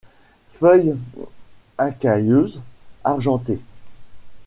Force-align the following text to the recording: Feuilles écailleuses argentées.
Feuilles 0.53 0.97
écailleuses 1.79 2.59
argentées. 3.03 3.59